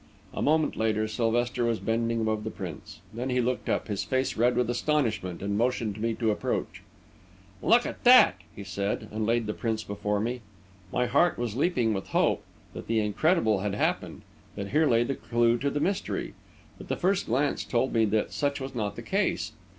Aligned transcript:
A 0.33 0.41
moment 0.41 0.75
later, 0.75 1.07
Sylvester 1.07 1.63
was 1.63 1.77
bending 1.79 2.21
above 2.21 2.43
the 2.43 2.49
prints. 2.49 3.01
Then 3.13 3.29
he 3.29 3.39
looked 3.39 3.69
up, 3.69 3.87
his 3.87 4.03
face 4.03 4.35
red 4.35 4.55
with 4.55 4.67
astonishment, 4.67 5.43
and 5.43 5.55
motioned 5.55 6.01
me 6.01 6.15
to 6.15 6.31
approach. 6.31 6.81
"Look 7.61 7.85
at 7.85 8.03
that!" 8.03 8.37
he 8.55 8.63
said, 8.63 9.09
and 9.11 9.27
laid 9.27 9.45
the 9.45 9.53
prints 9.53 9.83
before 9.83 10.19
me. 10.19 10.41
My 10.91 11.05
heart 11.05 11.37
was 11.37 11.55
leaping 11.55 11.93
with 11.93 12.05
the 12.05 12.09
hope 12.17 12.41
that 12.73 12.87
the 12.87 12.99
incredible 12.99 13.59
had 13.59 13.75
happened; 13.75 14.23
that 14.55 14.69
here 14.69 14.87
lay 14.87 15.03
the 15.03 15.13
clue 15.13 15.59
to 15.59 15.69
the 15.69 15.79
mystery. 15.79 16.33
But 16.79 16.87
the 16.87 16.97
first 16.97 17.27
glance 17.27 17.63
told 17.63 17.93
me 17.93 18.05
that 18.05 18.31
such 18.33 18.59
was 18.59 18.73
not 18.73 18.95
the 18.95 19.03
case. 19.03 19.51